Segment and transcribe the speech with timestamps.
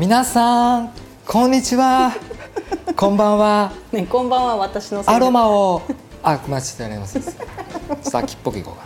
[0.00, 0.92] 皆さん
[1.26, 2.14] こんにちは。
[2.96, 3.70] こんばんは。
[3.92, 5.82] ねこんばんは私のアロマを
[6.22, 8.84] あ間違えますちょっぽくいこうか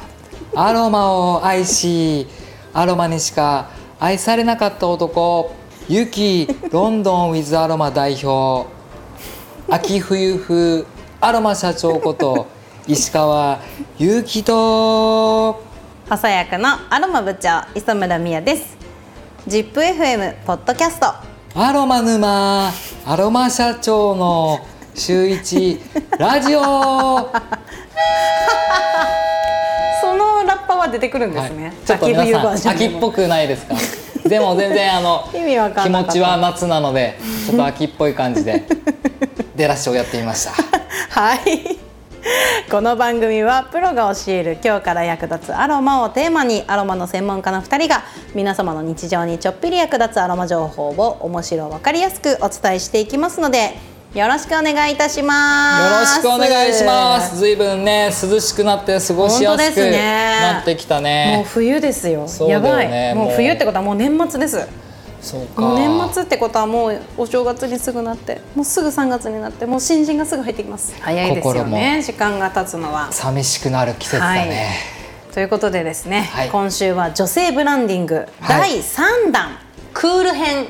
[0.60, 2.26] なアロマを愛し
[2.72, 3.68] アロマにしか
[4.00, 5.54] 愛されなかった男
[5.88, 8.68] ユキロンドンウィズアロマ代表。
[9.70, 10.84] 秋冬風
[11.20, 12.48] アロマ社長こと
[12.88, 13.60] 石川
[13.98, 15.52] 祐希と。
[15.52, 15.60] 補
[16.08, 18.73] 佐役のアロマ部長磯村美也です
[19.46, 21.06] ZIPFM ポッドキャスト。
[21.54, 22.70] アロマ沼
[23.06, 24.58] アロマ社長の
[24.94, 25.78] 週一
[26.18, 26.60] ラジオ。
[30.00, 32.26] そのラッパは出てくるんですね、はい、ちょっと皆
[32.58, 33.74] さん秋っぽくないですか？
[34.28, 35.38] でも全然あの 気
[35.90, 38.64] 持ちは夏なのでちょっと秋っぽい感じで
[39.56, 40.52] 出らしをやってみました。
[41.20, 41.83] はい
[42.70, 53.74] この番組はプロが教える今日から役立つアロマをテーマにアロマの専門家の2人が皆様の日常にちょっぴり役立つアロマ情報を面白分かりやすくお伝えしていきますので
[54.14, 56.22] よろしくお願いいたします。
[56.22, 57.36] よろしくお願いします。
[57.36, 63.14] ずいぶんね涼しくなって過ごしやすくなってきたね、ね、もう冬ですよ、ね、やばい。
[63.16, 64.68] もう冬ってことはもう年末です
[65.76, 70.94] 年末ってことはもうお正月にすぐなってもうすぐ3月になってもう新人がすぐ入ってきます。
[71.00, 73.10] 早いですよね時間が経つのは。
[73.10, 75.34] 寂しくなる季節だね、はい。
[75.34, 78.26] ということでですね、はい、今週は女性ブランディング。
[78.46, 79.56] 第3弾、はい、
[79.92, 80.66] クール編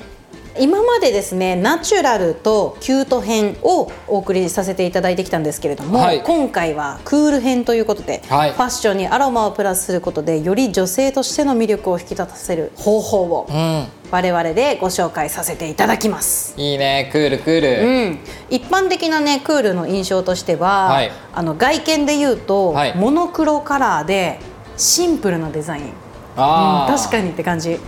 [0.59, 16.55] 今までですねナチュラルとキュート編をお送りさせていただいてきたんですけれども、はい、今回はクール編ということで、はい、ファッションにアロマをプラスすることでより女性としての魅力を引き立たせる方法を、うん、我々でご紹介させていただきます。
[16.57, 17.09] いいね。
[17.11, 18.19] クールクール、うん、
[18.49, 24.39] 一般的なねクールの印象としては、はい、あの外見で言うと、モノクロカラーで
[24.77, 25.91] シンプルなデザイン、うん、
[26.37, 27.81] 確かにって感じ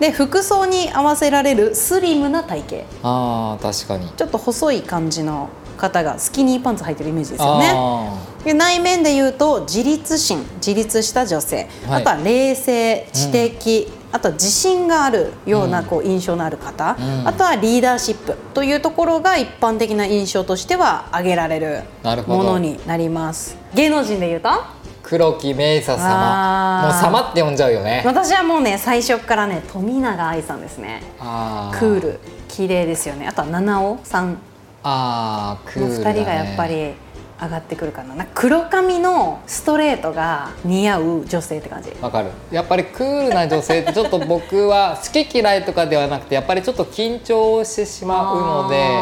[0.00, 2.84] で服装に合わせられるスリムな体型。
[3.02, 4.08] あ確かに。
[4.10, 7.72] ちょっと細い感じの方がスキニーパンツ履いてるイメージですよね。
[8.44, 21.82] で内面で言うと自立心自立した女性、はい、あとは冷静知的、うん、あと自信があるようなこう印象のある方、うん、あとはリーダーシップというところが一般的な印象としては挙げられる
[22.26, 23.56] ものになります。
[23.74, 24.50] 芸能人で言うと？
[25.08, 26.82] 黒木メイサ様。
[26.82, 28.02] もう様って呼んじゃうよね。
[28.04, 31.02] 私はもうね最初からね富永愛さんですね。
[31.18, 32.20] クール。
[32.46, 33.26] 綺麗ですよね。
[33.26, 34.36] あとは七尾さん。
[34.82, 36.92] あクール、ね、2人がやっぱり
[37.40, 38.26] 上がってくるかな。
[38.34, 41.90] 黒髪のストレートが似合う女性って感じ。
[42.02, 42.28] わかる。
[42.50, 49.00] やっぱりクールな女性ってちょっと僕は好き嫌いとかではなくてやっぱりちょっと緊張してしまうので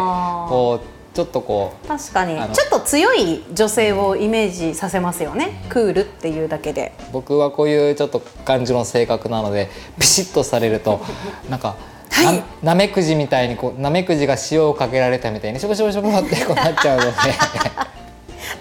[0.48, 2.36] こうちょっとこう確かに。
[2.36, 6.92] ちょっと強い女性をイメージさせますよね、クールっていうだけで。
[7.10, 11.00] 僕はこういうちょっと感じの性格なので ピシッとされると
[11.48, 11.76] なんか
[12.10, 17.12] はい、なめくじみたいにこうなめくじが塩をかけられたみたいにしょぼしょぼしょぼってこうなっちゃうので。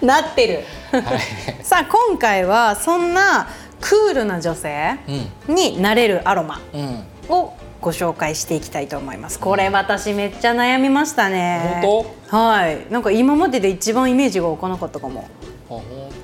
[0.00, 1.02] なってる、はい、
[1.62, 3.48] さあ今回はそんな
[3.80, 4.98] クールな女性
[5.48, 6.60] になれるアロマ
[7.28, 9.38] をご紹介していきたいと思います。
[9.38, 11.82] これ私めっちゃ悩みましたね。
[12.28, 12.92] はい。
[12.92, 15.28] なんか今までで一番イメージが湧かなかったかも。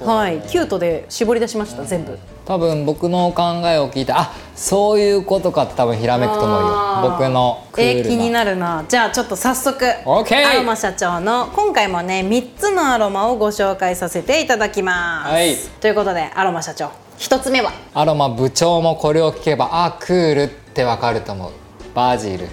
[0.05, 0.41] はい。
[0.49, 2.19] キュートで絞り出しました、全部。
[2.45, 7.11] 多分僕の考えを聞いてあそういうことかって多分ひらめくと思うよ。
[7.11, 8.85] 僕のクールな、えー、気になるな。
[8.89, 17.73] じゃあちょっと早速アロマ社長の今回もね3つのアロマをご紹介させていただきます、はい、ということでアロマ社長1つ目は？
[17.95, 21.53] アロマ部長もこれを聞けばあクールってわかると思う。
[21.95, 22.49] バジル。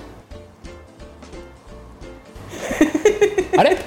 [3.58, 3.78] あれ？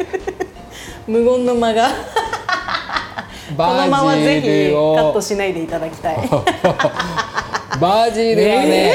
[1.06, 1.88] 無言の間が。
[3.56, 6.16] このままぜひカットしないでいただきたい。
[7.80, 8.42] バジル。
[8.48, 8.94] はね、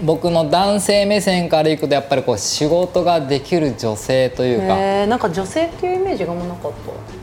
[0.00, 6.72] ー、僕の男性目線からいくとやっぱりこう仕事ができる女性というか、えー、なんか女性っていうイメージがもなかっ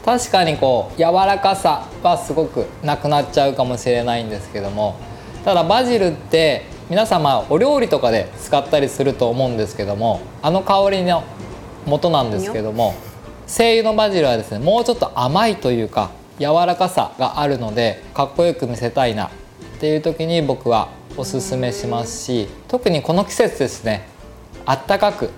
[0.05, 4.95] た確かにこう柔らかさはすごくなくなっちゃうかもしれないんですけども
[5.43, 5.53] た。
[5.53, 11.23] だバジルって皆様お料理とかで使ったりすると思うんですけどもあの香りの
[11.85, 12.95] 元なんですけども
[13.45, 19.29] 精油のバジルはですねもうちょっと甘いというか柔らかさがあるのでかっこよく見せたいなっ
[19.79, 24.07] ていう時に僕はおすすめしますし特にこの季節ですね
[24.65, 25.29] あったかく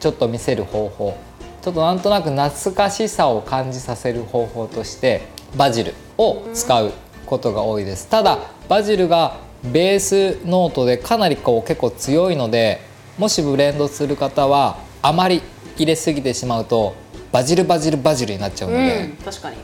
[0.00, 1.16] ちょっと見せる方法
[1.62, 5.22] ちょっとなんとなく懐かしさを感じさせる方法として
[5.56, 6.92] バジルを使う
[7.26, 8.08] ことが多いです。
[8.08, 8.38] ただ
[8.68, 12.80] バジルがベースノートでかなりこう結構強いので
[13.18, 15.42] もしブレンドする方はあまり
[15.76, 16.94] 入れすぎてしまうと
[17.32, 19.56] バジルバジルバジルになっちゃうので、うん、確かに。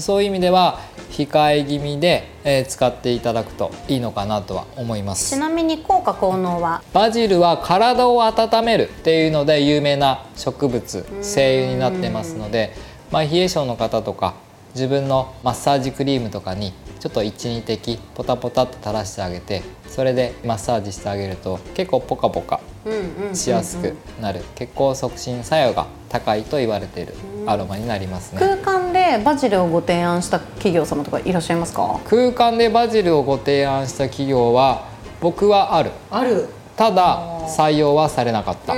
[0.00, 0.80] そういう意味では
[1.10, 5.30] 控え気味で、えー、使っていただくといいのかなとは思います。
[5.30, 6.82] ちなみに効果効能は？
[6.92, 12.74] バジルは体を温めるっていうので有名な植物精油になってますので、
[13.12, 14.34] まあ、冷え性の方とか
[14.74, 16.72] 自分のマッサージクリームとかに
[17.04, 22.62] ちょっと12滴ポタポタと垂らしてあげてそれでマッサージしてあげると結構ポカポカ
[23.34, 24.40] しやすくなる。
[24.54, 27.12] 血行促進作用が高いと言われている
[27.44, 28.38] アロマになりますね。
[28.38, 32.00] 空間でバジルをご提案した企業様とかいらっしゃいますか？
[32.06, 34.88] 空間でバジルをご提案した企業は
[35.20, 35.90] 僕はある。
[36.10, 36.48] ある。
[36.74, 38.74] ただ採用はされなかった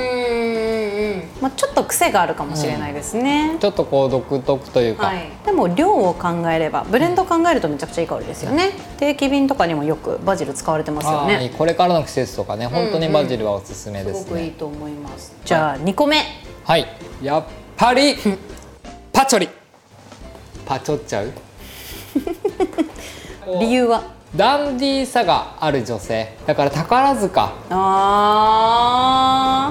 [1.40, 11.52] まあ、ちょっと癖があるかもしれないですね、うん、ちょっとこう独特というか、はい、でも量を考えればブレンド考えるとめちゃくちゃいい香りですよね、定期便とかにもよくバジル使われてますよね。
[11.58, 14.10] これからの季節とかね本当にバジルはおすすめです、ね。
[14.12, 15.34] うんうん、すごくいいと思います。
[15.44, 16.22] じゃあ2個目。
[16.64, 16.86] はい。
[17.22, 17.44] やっ
[17.76, 18.16] ぱり
[19.12, 19.48] パチョリ。
[20.64, 21.32] パチョっちゃう？
[23.60, 24.02] 理由は？
[24.36, 26.36] ダンディーさがある女性。
[26.46, 27.54] だから宝塚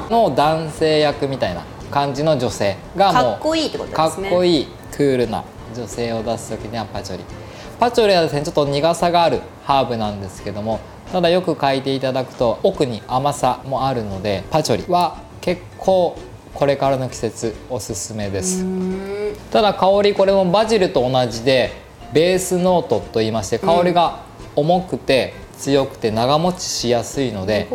[0.10, 4.30] の男性役みたいな感じの女性がもうかっこいいってことですね。
[4.30, 5.44] かっこいいクールな
[5.76, 7.24] 女性を出す時にはパチョリ。
[7.80, 10.80] パチョリはですねちょっと苦さがあるハーブなんですけども
[11.12, 16.18] ただよく嗅いでいただくと奥に甘さもあるのでパチョリは結構
[16.56, 18.66] これからの季節おすすめです。
[19.52, 21.72] ただ香りこれもバジルと同じで
[22.14, 24.25] ベースノートと言いまして香りが
[24.56, 27.68] 重くて強くて長持ちしやすいので、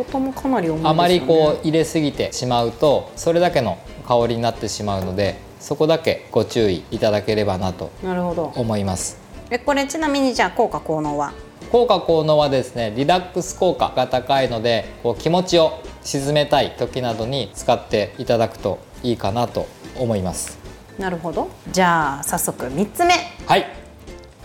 [0.83, 7.91] あまりこう入れすぎてしまうとそれだけの香りになってしまうのでそこだけご注意いただければなと
[8.55, 9.19] 思います。
[9.49, 11.33] えこれちなみにじゃあ効果効能は？
[11.71, 19.67] 効果効能はですねリラックス効果が高いのでこう気持ちを沈めたい時などに使っていただくといいかなと
[19.97, 20.59] 思います。
[20.99, 21.49] なるほど。
[21.71, 23.13] じゃあ早速3つ目。
[23.45, 23.80] はい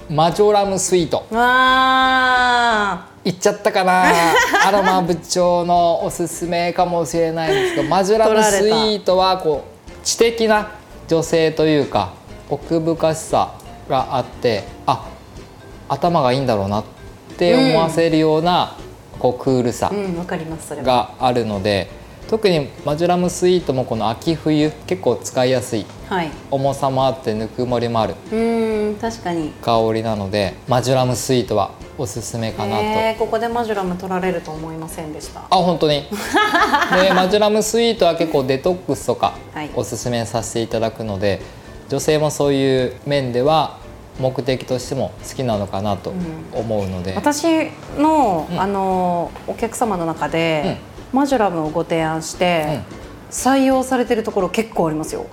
[0.08, 1.26] マジョラムスイート。
[1.30, 4.04] わいっちゃったかな。
[4.64, 10.68] アロマ部長のおすすめかもしれないんですけどマジョラムスイートはこう知的な
[11.08, 12.10] 女性というか
[12.48, 13.50] 奥深しさ
[13.88, 15.06] があってあ
[15.88, 16.84] 頭がいいんだろうなっ
[17.36, 18.76] て思わせるような、
[19.14, 19.90] うん、こうクールさ
[20.82, 22.06] があるので。
[22.28, 29.50] 特にマジュラムスイートもこの秋冬結構使いやすい、はい、重さもあってぬくもりもあるうん確かに。
[29.62, 35.40] 香りなのでマジュラムスイートはおすすめかなと、えー、ここでマジュラム取られると思いませんでした。
[35.40, 36.04] あ本当に。
[37.02, 39.34] で マジュラムスイートは結構デトックスとか
[39.74, 41.40] おすすめさせていただくので、はい、
[41.88, 43.78] 女性もそういう面では
[44.20, 46.12] 目的としても好きなのかなと
[46.52, 50.96] 思うので、うん、私の、うん、あのお客様の中で、うん。
[51.12, 52.80] マジュラムをご提案して、
[53.30, 55.26] 採用されてるところ結構ありますよ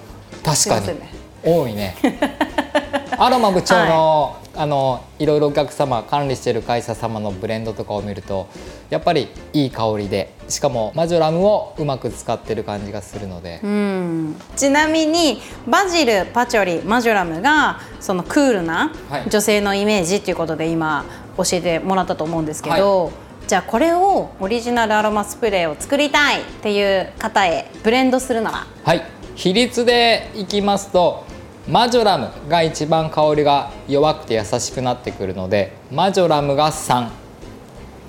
[0.44, 1.10] 確かに、ね、
[1.44, 1.96] 多いね。
[3.18, 8.48] アロマ部長の、はい、あのいろいろお客様管理している会社様のブレンドとかを見ると
[8.90, 18.92] やっぱりいい香りでしかもマジョラムをうまく使ってる感じがするので、うん、ちなみにバジルパチョリマジョラムがそのクールな
[19.30, 21.06] 女性のイメージっていうことで今
[21.38, 23.14] 教えてもらったと思うんですけど、はい。
[23.48, 28.68] じゃあこれをオリジナルアロマスプレーを作りたいっていう方へブレンドするなら。
[28.84, 31.26] はい比率でいきますと
[31.68, 37.24] マジョラムが一番香りが弱くて優しくなってくるのでマジョラムが33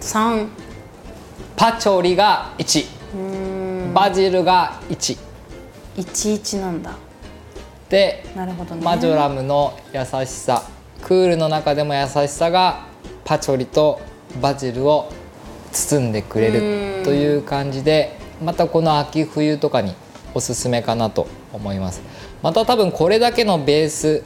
[0.01, 0.49] 3
[1.57, 6.97] パチョリが1バジルが111なんだ。
[7.89, 10.69] でなるほど、ね、マジョラムの優しさ
[11.03, 12.87] クールの中でも優しさが
[13.25, 14.01] パチョリと
[14.41, 15.11] バジルを
[15.71, 19.95] 包んでくれるという感じでまたこの秋冬とかに
[20.35, 22.03] おすすめかなと思います。
[22.43, 24.23] また多分これだけのベース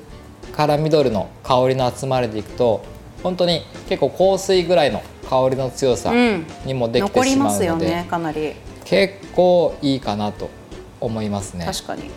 [0.56, 2.84] からミドルの香りの集まりでいくと
[3.22, 6.12] 本当に結構香水ぐらいの香りの強さ
[6.64, 8.54] にもできてしまうので、うんね、かなり。
[8.84, 10.48] 結構いいかなと
[11.00, 11.66] 思いますね。
[11.66, 12.10] 確かに。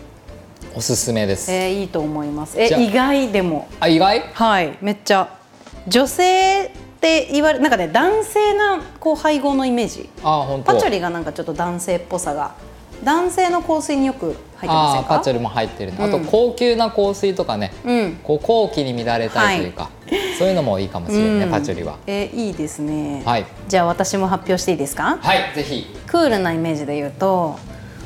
[0.74, 2.58] おすすめです、えー、いいと思います。
[2.58, 3.68] え意外でも。
[3.78, 4.22] あ意外？
[4.32, 5.38] はいめっちゃ。
[5.86, 6.70] 女性っ
[7.00, 10.08] て言われなんかね男性なこう配合のイメージ。
[10.22, 10.72] あ本当。
[10.72, 12.54] パチョリがなんかちょっと男性っぽさが
[13.02, 15.08] 男性の香水によく入ってませんか？
[15.18, 21.98] パチョリも入ってる、うん、あと高級な香水とかね、うん、こう後期に乱れたいというか、はい、そういうのもいいかもしれないね、うん、パチョリは。
[22.06, 25.18] えー、いいですね、はい、じゃあ私も発表していいですか？
[25.20, 25.86] はいぜひ。
[26.06, 27.58] クールなイメージで言うと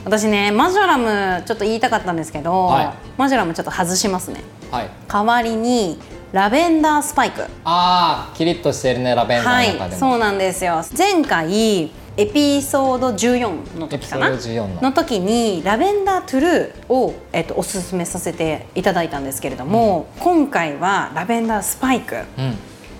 [0.04, 5.98] 私ねマジョラムちょっと言いたかったんですけど、はい、マジョラムちょっと外しますね、はい、代わりに
[6.32, 7.42] ラベンダースパイク。
[7.64, 10.82] ああキリッとしてるねラベンダーの中でも、はい、そうなんですよ。
[10.96, 14.30] 前回エピソード14の時かな？
[14.30, 14.92] の。
[14.92, 22.56] 時にラベンダートゥルーを、えっと、おすすめさせていただいたんですけれども、うん、今回はラベンダースパイク、うん、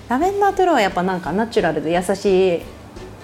[0.07, 2.61] ラベンダートゥルーはやっぱなんかナチュラルで優しい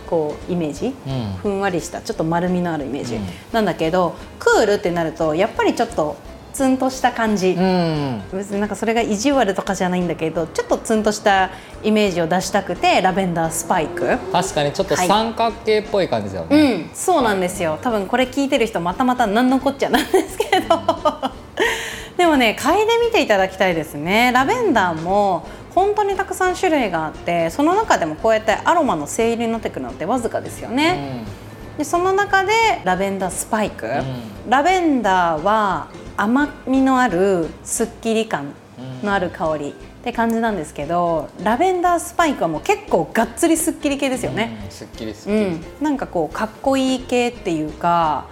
[0.09, 0.93] こうイメージ、うん、
[1.41, 3.19] ふんわりしたちょっと丸みのあるイメージ、
[3.51, 6.17] なんだけどクールってなるとやっぱりちょっと
[6.53, 11.49] ツンとした感じ、うん、別になんかそれが意地悪とかじゃないんだけどちょっとツンとした
[11.83, 14.17] イメージを出したくてラベンダースパイク。
[14.31, 17.79] 確かにちょっと三角形っぽい感じだよね、はい、うんそうなんですよ。
[17.81, 20.81] 多分これ聞いてる人またまた何のこっちゃなんですけど。
[22.17, 24.31] でもね嗅いでみていただきたいですね。
[24.33, 31.25] ラベンダーも本当にたくさん種類があってその中でもこうやってアロマの精入りのテクノってわずかですよね、
[31.73, 32.51] うん、でその中で
[32.83, 38.53] ラベンダースパイク、うん、ラベンダーは甘みのあるすっきり感
[39.03, 44.59] のある香りって感じなんですけどラベンダースパイクはもう結構がっつりすっきり系ですよね。
[44.65, 48.25] うん、すっきりすっきり、うん、なんかこうかっこいい系っていうか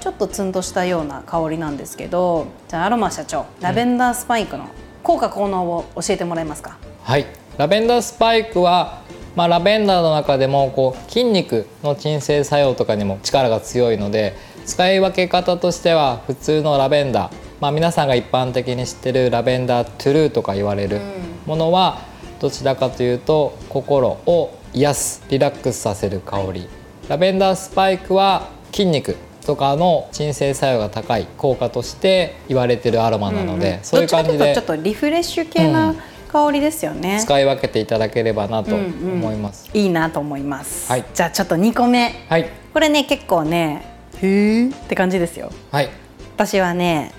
[0.00, 4.68] ちょっとツンとしたような香りなんですけどじゃあアロマ社長ラベンダースパイクの
[5.02, 7.26] 効果効能を教えてもらえますか、はい。
[7.56, 9.02] ラベンダースパイクは
[9.36, 14.34] まあ、ラベンダーの中でもこう筋肉の鎮静作用とかにも力が強いので
[14.68, 21.00] 使い分け方としては普通のラベンダー、まあ、皆さんが一般的に知ってるラベンダートゥルーとか言われる
[21.46, 22.02] ものは
[22.38, 26.68] どちらかというと心を癒すリラックスさせる香り。
[27.08, 35.94] ラベンダースパイクは筋肉とかの鎮静作用が高い効果として言われてるアロマなので、うん、そういう感じでちょっとリフレッシュ系な、
[36.28, 37.20] 香りですよね。
[37.22, 43.87] 使い分けていただければなと思います、うんうん、いいなと思います、はい、じゃあちょっと2個目、はい、これね結構ね
[44.22, 45.52] へえって感じですよ。
[45.70, 45.90] はい。
[46.34, 47.12] 私はね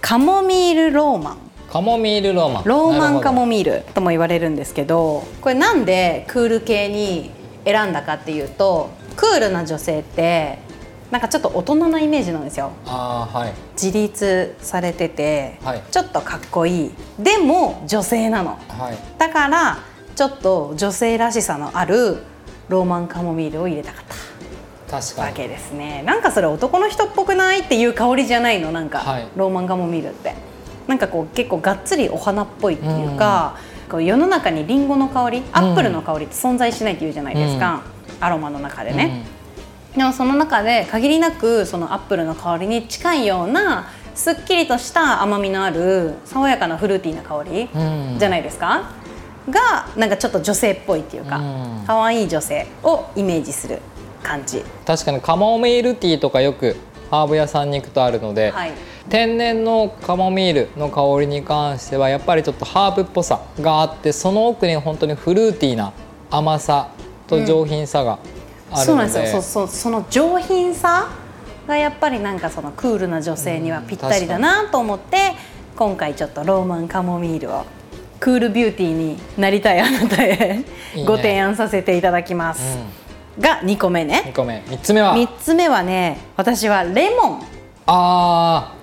[0.00, 1.38] カモミールローマン。
[1.70, 2.64] カモミールローマン。
[2.64, 7.30] ローマンカモミールとも言われるんですけどこれなんでクール系に
[7.64, 10.58] 選んだかっていうとクールな女性って
[11.10, 12.72] なんかちょっと大人なイメージなんですよ。
[12.86, 16.90] あはい、自立されてて、はい、ちょっとかっこいい。
[17.18, 19.78] でも女性なの、はい、だから
[20.14, 22.18] ちょっと女性らしさのある
[22.68, 24.35] ローマンカモミールを入れたかった。
[24.96, 26.02] わけですね。
[26.04, 28.72] なんかそれ男の人っぽくないっていう香りじゃないの？
[28.72, 30.34] なんか、はい、ローマンカモミールって。
[30.86, 37.82] なんかこう結構がっつりお花っぽいっていうか、うん、こう世の中にりんごの香りアップルの香りって存在しないっていうじゃないですか、
[38.20, 39.24] うん、アロマの中でね、
[39.94, 47.68] うん、でもその中で限りなくそのアップルの香りに近いようなすっきりとした甘みのある爽やかなフルーティーな香り
[48.20, 48.92] じゃないですか、
[49.50, 51.40] がなんかちょっと女性っぽいっていうか
[51.84, 53.80] 可愛、いい女性をイメージする
[54.26, 54.64] 感じ。
[54.84, 56.76] 確かにカモミールティーとかよく
[57.10, 58.72] ハーブ屋さんに行くとあるので、はい、
[59.08, 65.92] 天然のカモミールの香りに関してはやっぱりちょっとハーブっぽさがあってその奥に本当にフルーティーな
[66.30, 66.90] 甘さ
[67.28, 69.42] と上品さがあるので、うん、そうなんですよ。
[69.42, 71.08] そその上品さ
[71.68, 75.34] がやっぱりなんかそのクールな女性にはぴったりだなと思って、
[75.76, 77.64] 今回ちょっとローマンカモミールを
[78.18, 80.64] クールビューティーになりたいあなたへ
[81.06, 82.78] ご提案させていただきます。
[82.78, 83.05] うん
[83.38, 84.24] が2個目ね。
[84.26, 84.62] 2個目。
[84.66, 87.42] 3つ目は？3つ目はね私はレモン。
[87.86, 88.74] あ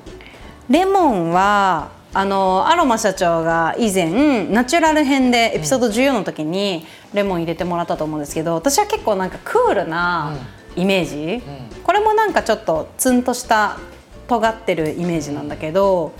[0.69, 10.37] レモンはあのアロマ社長が以前ナチュラル編でエピソード14の時にレモン入れてもらったと思うんですけど私は結構なんかクールな
[10.75, 11.39] イメージ、うんうん、
[11.83, 13.77] これもなんかちょっとツンとした
[14.27, 16.13] 尖ってるイメージなんだけど、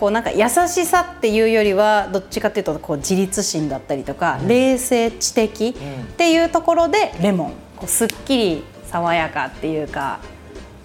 [0.00, 5.74] こうなんか優しさっていうよりはどっちかっていうとこう自立心だったりとか、うん、冷静知的っ
[6.16, 10.20] ていうところでレモンこうすっきり爽やかっていうか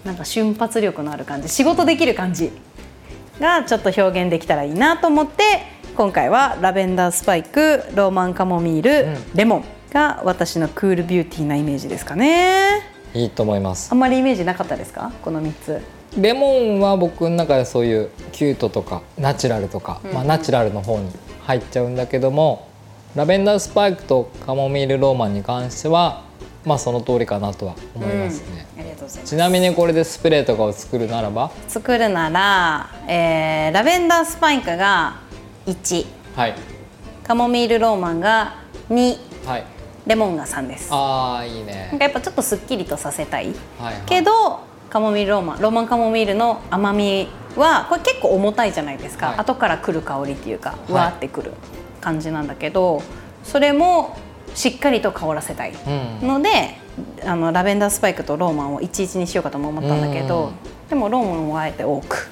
[0.04, 2.52] なんか瞬発力のある感じ仕事できる感じ
[3.40, 5.44] がちょっと表現できたらいいなと思って
[5.96, 12.82] 今回はラベンダースパイクローマンカモミール、うん、レモンが私のクールビューティーなイメージですかね。
[13.14, 13.94] いいと思います。
[13.94, 15.14] あんまりイメージなかったですか？
[15.22, 15.82] この3つ
[16.18, 22.70] レモンは僕の中でそういうキュートとかナチュラルとか、うん、まあ、ナチュラルの方に入っちゃうんだけども
[23.16, 26.24] ラベンダースパイクとカモミールローマンに関しては
[26.66, 29.30] まあその通りかなとは思いますね、うん、ありがとうございます。
[29.30, 31.52] ちなみにこれでスプレーとかを作るならば？
[31.68, 35.20] 作るなら、えー、ラベンダースパイクが
[35.68, 36.06] 1、
[36.36, 36.56] はい、
[37.24, 38.56] カモミールローマンが
[38.90, 39.64] 2、はい、
[40.08, 40.90] レモンが3です。
[40.92, 41.90] ああいいね。
[41.92, 44.62] なんかやっぱちょっとすっきりとさせたい、はいはい、けど
[44.96, 51.52] カモミールローマンローマンカモミールの甘みはこれ結構重たいじゃないですか、はい、後から来る香りっていうかわーってくる
[52.00, 53.02] 感じなんだけど、
[53.44, 54.18] それも
[54.54, 55.74] しっかりと香らせたい。
[56.22, 56.78] ので、
[57.22, 60.54] うん、あのラベンダースパイクとローマンを11にしようかとも思ったんだけど、
[60.88, 62.30] でもローマンをあえて多く。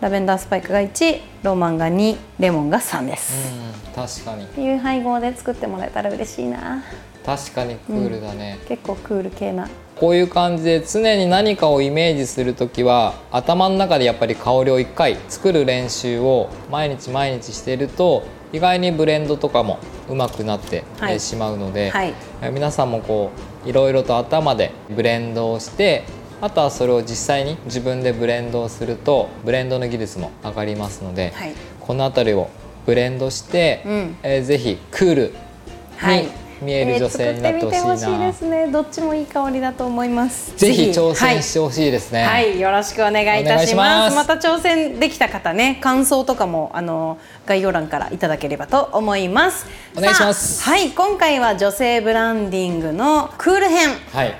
[0.00, 3.52] ラベンダースパイクが1ローマンが2レモンが3です、
[3.94, 4.46] 確かに。
[4.46, 6.82] っていう配合で作ってもらえたら嬉しいな。
[7.24, 20.84] 確かにクールだね、うん、結構クール系なこういう感じで常に何かをイメージする時は頭の中でやっぱり香りを1回作る練習を毎日毎日していると意外にブレンドとかもうまくなって
[21.18, 22.14] しまうので、はい。
[22.40, 23.30] はい、皆さんもこ
[23.64, 26.04] ういろいろと頭でブレンドをして
[26.40, 32.50] あとはそれを実際に自分でブレンドをするとブレンドの技術も上がりますので、はい、この辺りを
[32.84, 36.28] ブレンドして、うん、えー、ぜひクールに
[36.62, 38.66] 見える女性になってほしいな、えー、しいですね。
[38.68, 40.56] どっちもいい香りだと思います。
[40.56, 44.16] ぜひ挑戦してほしいですね、はい、はい、よろしくお願いいたします。
[44.16, 49.66] また挑戦できた方ね感想とかもあの概要欄からいただければと思います。
[49.96, 50.62] お願いします。
[50.62, 50.90] はい。
[50.90, 53.90] 今回は女性ブランディングのクール編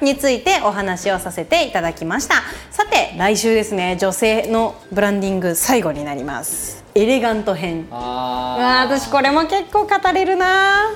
[0.01, 6.83] についてお話をさせていただきました、はい、さて来週ですね女性のブランディング最後になります。
[6.95, 7.87] エレガント編。
[7.91, 10.91] ああ私これも結構語れるな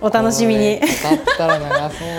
[0.00, 0.80] お楽しみに。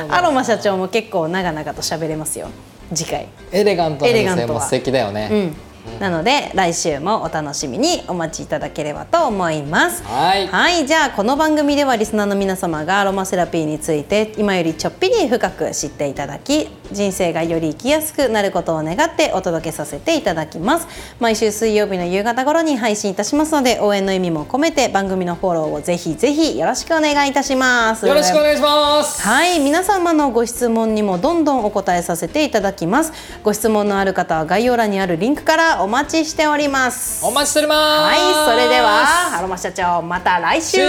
[0.10, 2.50] アロマ社長も結構長々と喋れますよ。
[2.94, 3.28] 次回。
[3.52, 5.67] エレガントな女性も素敵だよね、うん
[6.00, 10.04] なので来週もお楽しみにお待ちいただければと思います。
[10.04, 10.48] はい。
[10.48, 20.88] はいじゃあこの番組ではリスナーの皆様がアロマセラピーについて今よりちょっぴり深く知っていただき人生がより生きやすくなることを願ってお届けさせていただきます。
[21.20, 28.08] 毎週水曜日の夕方頃に配信いたしますので応援の意味も込めて番組のフォローをぜひぜひよろしくお願いいたします。
[28.08, 29.22] よろしくお願いします。
[29.22, 33.12] はい皆様のご質問にもどんどんお答えさせていただきます。
[33.44, 37.26] ご質問のある方は概要欄にあるリンクからお待ちしております。
[37.26, 37.80] お待ちしております。
[38.04, 40.80] はいそれではアロマ社長また来週。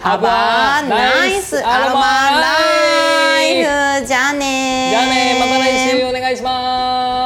[0.00, 2.00] ハバーナイスアロマ
[2.40, 7.19] ライフじゃあねじゃあねまた来週お願いします。